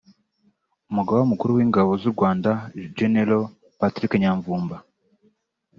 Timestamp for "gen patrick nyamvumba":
2.95-4.77